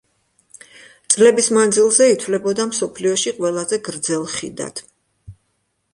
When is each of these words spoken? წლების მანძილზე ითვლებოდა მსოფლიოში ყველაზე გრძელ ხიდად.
წლების 1.15 1.49
მანძილზე 1.57 2.07
ითვლებოდა 2.13 2.67
მსოფლიოში 2.71 3.37
ყველაზე 3.41 3.81
გრძელ 3.89 4.29
ხიდად. 4.37 4.83